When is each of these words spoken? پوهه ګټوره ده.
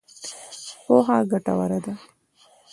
پوهه 0.85 1.17
ګټوره 1.31 1.77
ده. 1.85 1.93